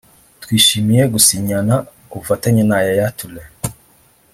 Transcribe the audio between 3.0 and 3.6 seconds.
Toure